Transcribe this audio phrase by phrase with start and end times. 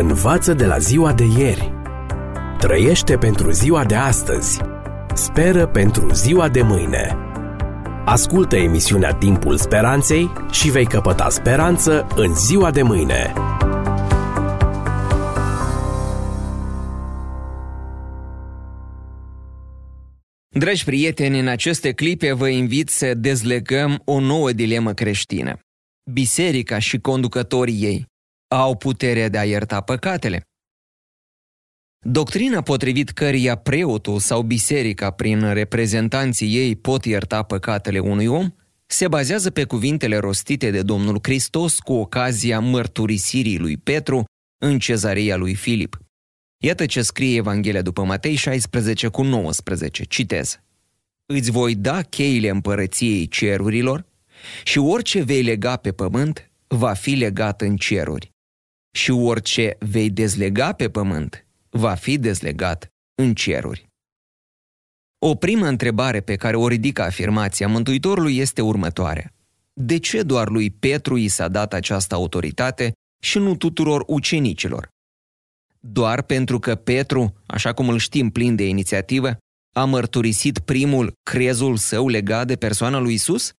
[0.00, 1.72] Învață de la ziua de ieri.
[2.58, 4.60] Trăiește pentru ziua de astăzi.
[5.14, 7.16] Speră pentru ziua de mâine.
[8.04, 13.32] Ascultă emisiunea Timpul Speranței și vei căpăta speranță în ziua de mâine.
[20.48, 25.58] Dragi prieteni, în aceste clipe vă invit să dezlegăm o nouă dilemă creștină.
[26.12, 28.06] Biserica și conducătorii ei
[28.48, 30.42] au puterea de a ierta păcatele.
[32.00, 38.50] Doctrina potrivit căreia preotul sau biserica prin reprezentanții ei pot ierta păcatele unui om
[38.86, 44.24] se bazează pe cuvintele rostite de Domnul Hristos cu ocazia mărturisirii lui Petru
[44.58, 45.98] în cezarea lui Filip.
[46.62, 50.04] Iată ce scrie Evanghelia după Matei 16 cu 19.
[50.04, 50.60] Citez.
[51.26, 54.06] Îți voi da cheile împărăției cerurilor
[54.64, 58.36] și orice vei lega pe pământ va fi legat în ceruri
[58.90, 63.86] și orice vei dezlega pe pământ va fi dezlegat în ceruri.
[65.18, 69.32] O primă întrebare pe care o ridică afirmația Mântuitorului este următoarea.
[69.72, 74.88] De ce doar lui Petru i s-a dat această autoritate și nu tuturor ucenicilor?
[75.80, 79.36] Doar pentru că Petru, așa cum îl știm plin de inițiativă,
[79.76, 83.52] a mărturisit primul crezul său legat de persoana lui Isus?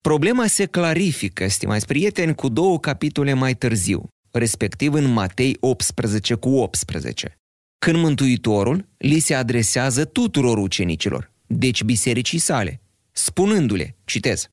[0.00, 6.48] Problema se clarifică, stimați prieteni, cu două capitole mai târziu, respectiv în Matei 18 cu
[6.48, 7.34] 18,
[7.78, 12.80] când Mântuitorul li se adresează tuturor ucenicilor, deci bisericii sale,
[13.12, 14.48] spunându-le, citez,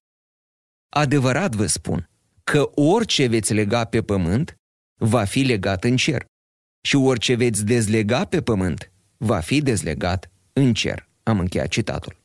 [0.90, 2.10] Adevărat vă spun
[2.44, 4.56] că orice veți lega pe pământ
[5.00, 6.26] va fi legat în cer
[6.82, 11.10] și orice veți dezlega pe pământ va fi dezlegat în cer.
[11.24, 12.20] Am încheiat citatul.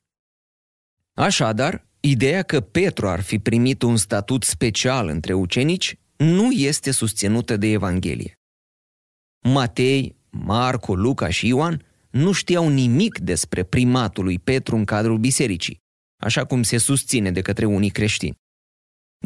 [1.15, 7.57] Așadar, Ideea că Petru ar fi primit un statut special între ucenici nu este susținută
[7.57, 8.33] de Evanghelie.
[9.45, 15.79] Matei, Marco, Luca și Ioan nu știau nimic despre primatul lui Petru în cadrul bisericii,
[16.23, 18.35] așa cum se susține de către unii creștini.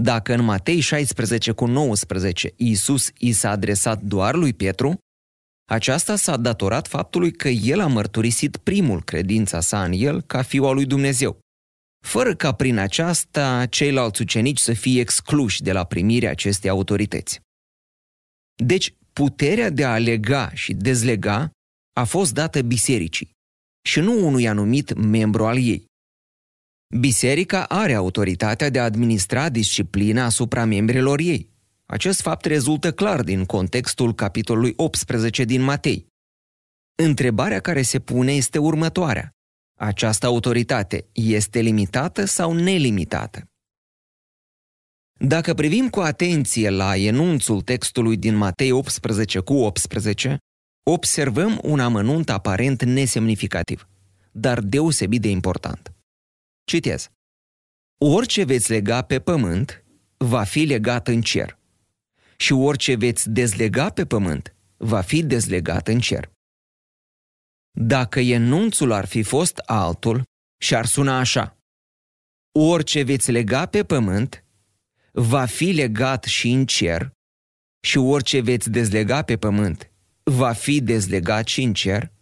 [0.00, 4.98] Dacă în Matei 16 cu 19 Iisus i s-a adresat doar lui Petru,
[5.68, 10.66] aceasta s-a datorat faptului că el a mărturisit primul credința sa în el ca fiul
[10.66, 11.38] al lui Dumnezeu
[12.06, 17.40] fără ca prin aceasta ceilalți ucenici să fie excluși de la primirea acestei autorități.
[18.54, 21.50] Deci, puterea de a lega și dezlega
[21.92, 23.30] a fost dată bisericii
[23.88, 25.84] și nu unui anumit membru al ei.
[26.98, 31.50] Biserica are autoritatea de a administra disciplina asupra membrilor ei.
[31.86, 36.06] Acest fapt rezultă clar din contextul capitolului 18 din Matei.
[37.02, 39.35] Întrebarea care se pune este următoarea.
[39.78, 43.44] Această autoritate este limitată sau nelimitată?
[45.18, 50.38] Dacă privim cu atenție la enunțul textului din Matei 18 cu 18,
[50.82, 53.88] observăm un amănunt aparent nesemnificativ,
[54.32, 55.92] dar deosebit de important.
[56.64, 57.08] Citez.
[57.98, 59.84] Orice veți lega pe pământ,
[60.16, 61.58] va fi legat în cer.
[62.36, 66.35] Și orice veți dezlega pe pământ, va fi dezlegat în cer.
[67.78, 70.22] Dacă enunțul ar fi fost altul
[70.58, 71.58] și ar suna așa,
[72.58, 74.44] orice veți lega pe pământ,
[75.12, 77.12] va fi legat și în cer,
[77.86, 79.90] și orice veți dezlega pe pământ,
[80.22, 82.12] va fi dezlegat și în cer,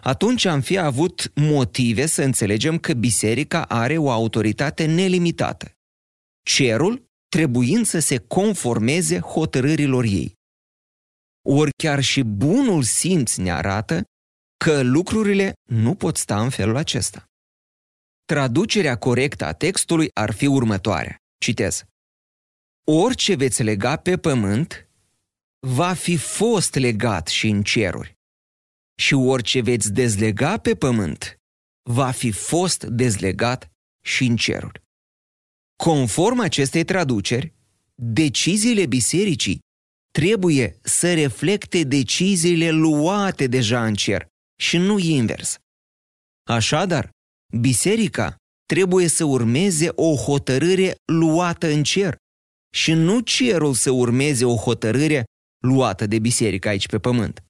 [0.00, 5.72] atunci am fi avut motive să înțelegem că biserica are o autoritate nelimitată.
[6.42, 10.34] Cerul trebuind să se conformeze hotărârilor ei.
[11.48, 14.06] Ori chiar și bunul simț ne arată
[14.62, 17.24] că lucrurile nu pot sta în felul acesta.
[18.24, 21.16] Traducerea corectă a textului ar fi următoarea.
[21.38, 21.84] Citez.
[22.84, 24.88] Orice veți lega pe pământ,
[25.66, 28.16] va fi fost legat și în ceruri.
[28.98, 31.36] Și orice veți dezlega pe pământ,
[31.90, 33.70] va fi fost dezlegat
[34.04, 34.82] și în ceruri.
[35.76, 37.52] Conform acestei traduceri,
[37.94, 39.58] deciziile bisericii
[40.10, 44.30] trebuie să reflecte deciziile luate deja în cer
[44.62, 45.56] și nu invers.
[46.48, 47.10] Așadar,
[47.60, 48.36] biserica
[48.66, 52.16] trebuie să urmeze o hotărâre luată în cer
[52.74, 55.24] și nu cerul să urmeze o hotărâre
[55.64, 57.44] luată de biserică aici pe pământ.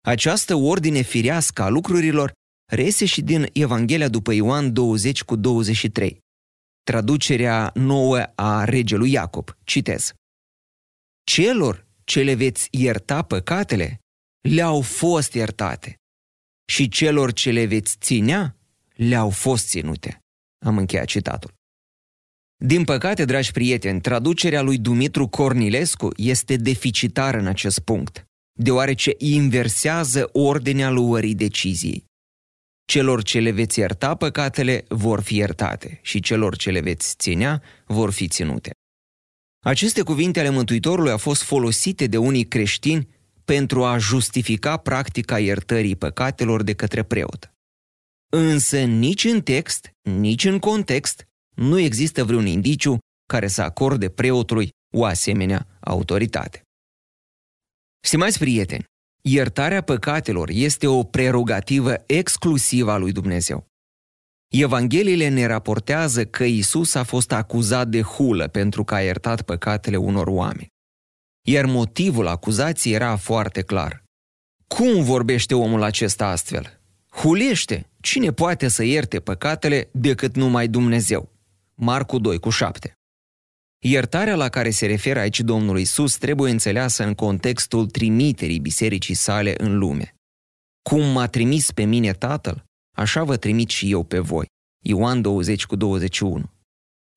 [0.00, 2.32] Această ordine firească a lucrurilor
[2.72, 6.18] rese și din Evanghelia după Ioan 20 cu 23.
[6.82, 9.50] Traducerea nouă a regelui Iacob.
[9.64, 10.12] Citez.
[11.24, 14.00] Celor ce le veți ierta păcatele,
[14.46, 15.94] le-au fost iertate.
[16.72, 18.56] Și celor ce le veți ținea,
[18.94, 20.18] le-au fost ținute.
[20.64, 21.54] Am încheiat citatul.
[22.64, 28.24] Din păcate, dragi prieteni, traducerea lui Dumitru Cornilescu este deficitară în acest punct,
[28.58, 32.04] deoarece inversează ordinea luării deciziei.
[32.86, 37.62] Celor ce le veți ierta păcatele vor fi iertate și celor ce le veți ținea
[37.86, 38.70] vor fi ținute.
[39.64, 43.15] Aceste cuvinte ale Mântuitorului au fost folosite de unii creștini
[43.46, 47.50] pentru a justifica practica iertării păcatelor de către preot.
[48.32, 52.98] Însă nici în text, nici în context, nu există vreun indiciu
[53.28, 56.62] care să acorde preotului o asemenea autoritate.
[58.00, 58.84] Stimați prieteni,
[59.22, 63.66] iertarea păcatelor este o prerogativă exclusivă a lui Dumnezeu.
[64.48, 69.96] Evangheliile ne raportează că Isus a fost acuzat de hulă pentru că a iertat păcatele
[69.96, 70.74] unor oameni.
[71.48, 74.04] Iar motivul acuzației era foarte clar.
[74.66, 76.80] Cum vorbește omul acesta astfel?
[77.10, 77.90] Hulește!
[78.00, 81.32] Cine poate să ierte păcatele decât numai Dumnezeu?
[81.74, 82.92] Marcu 2 cu 7.
[83.84, 89.54] Iertarea la care se referă aici Domnul Isus trebuie înțeleasă în contextul trimiterii bisericii sale
[89.56, 90.14] în lume.
[90.82, 92.64] Cum m-a trimis pe mine Tatăl,
[92.96, 94.46] așa vă trimit și eu pe voi.
[94.84, 96.44] Ioan 20 cu 21.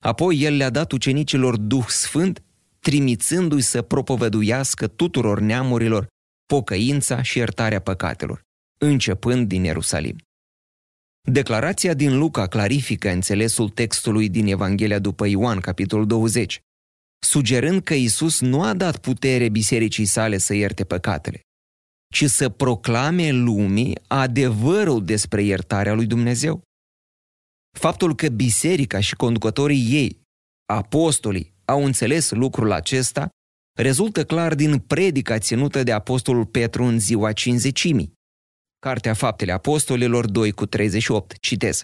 [0.04, 2.44] Apoi el le-a dat ucenicilor Duh Sfânt,
[2.80, 6.08] trimițându-i să propovăduiască tuturor neamurilor
[6.46, 8.42] pocăința și iertarea păcatelor,
[8.82, 10.16] începând din Ierusalim.
[11.32, 16.60] Declarația din Luca clarifică înțelesul textului din Evanghelia după Ioan, capitolul 20,
[17.20, 21.42] sugerând că Isus nu a dat putere bisericii sale să ierte păcatele,
[22.14, 26.62] ci să proclame lumii adevărul despre iertarea lui Dumnezeu.
[27.78, 30.22] Faptul că biserica și conducătorii ei,
[30.66, 33.30] apostolii, au înțeles lucrul acesta,
[33.78, 38.14] rezultă clar din predica ținută de apostolul Petru în ziua cinzecimii.
[38.80, 41.84] Cartea Faptele Apostolilor 2 cu 38, citez.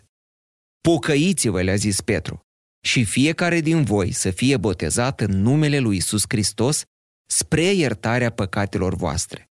[0.82, 2.40] Pocăiți-vă, le-a zis Petru,
[2.86, 6.84] și fiecare din voi să fie botezat în numele lui Isus Hristos
[7.26, 9.50] spre iertarea păcatelor voastre.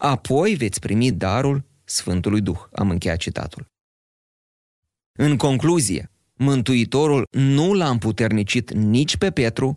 [0.00, 2.58] Apoi veți primi darul Sfântului Duh.
[2.72, 3.66] Am încheiat citatul.
[5.18, 9.74] În concluzie, Mântuitorul nu l-a împuternicit nici pe Petru,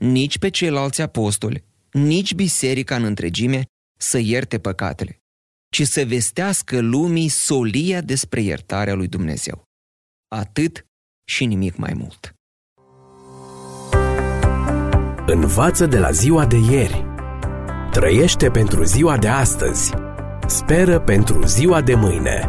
[0.00, 3.64] nici pe ceilalți apostoli, nici biserica în întregime
[3.98, 5.18] să ierte păcatele,
[5.72, 9.62] ci să vestească lumii solia despre iertarea lui Dumnezeu.
[10.28, 10.86] Atât
[11.24, 12.32] și nimic mai mult.
[15.26, 17.04] Învață de la ziua de ieri.
[17.90, 19.92] Trăiește pentru ziua de astăzi.
[20.46, 22.48] Speră pentru ziua de mâine.